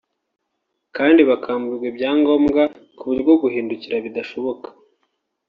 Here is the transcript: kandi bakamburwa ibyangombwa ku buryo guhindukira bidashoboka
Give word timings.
kandi 0.97 1.21
bakamburwa 1.29 1.85
ibyangombwa 1.91 2.61
ku 2.97 3.03
buryo 3.09 3.31
guhindukira 3.41 3.95
bidashoboka 4.05 4.67